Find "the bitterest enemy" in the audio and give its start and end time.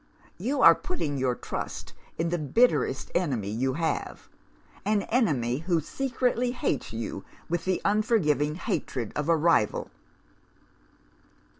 2.29-3.51